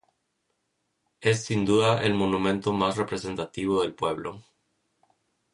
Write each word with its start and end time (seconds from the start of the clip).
Es 1.19 1.43
sin 1.45 1.63
duda, 1.63 2.01
el 2.01 2.15
monumento 2.15 2.73
más 2.73 2.97
representativo 2.97 3.83
del 3.83 3.93
pueblo. 3.93 4.41